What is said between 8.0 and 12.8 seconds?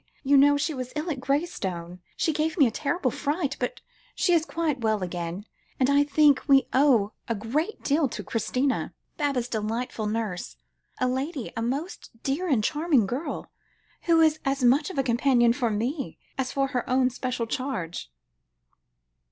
to Christina, Baba's delightful nurse a lady, a most dear and